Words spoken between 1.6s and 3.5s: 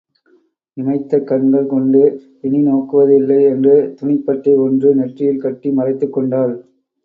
கொண்டு இனி நோக்குவது இல்லை